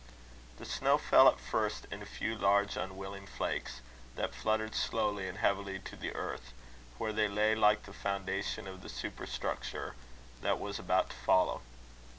The 0.57 0.65
snow 0.65 0.97
fell 0.97 1.27
at 1.27 1.39
first 1.39 1.85
in 1.91 2.01
a 2.01 2.07
few 2.07 2.35
large 2.35 2.75
unwilling 2.75 3.27
flakes, 3.27 3.81
that 4.15 4.33
fluttered 4.33 4.73
slowly 4.73 5.27
and 5.27 5.37
heavily 5.37 5.77
to 5.77 5.95
the 5.95 6.15
earth, 6.15 6.53
where 6.97 7.13
they 7.13 7.27
lay 7.27 7.53
like 7.53 7.83
the 7.83 7.93
foundation 7.93 8.67
of 8.67 8.81
the 8.81 8.89
superstructure 8.89 9.93
that 10.41 10.59
was 10.59 10.79
about 10.79 11.11
to 11.11 11.15
follow. 11.15 11.61